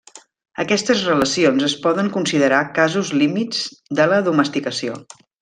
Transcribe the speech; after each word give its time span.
Aquestes 0.61 1.03
relacions 1.09 1.65
es 1.67 1.75
poden 1.83 2.09
considerar 2.15 2.63
casos 2.79 3.13
límit 3.23 3.61
de 4.01 4.09
la 4.15 4.19
domesticació. 4.31 4.99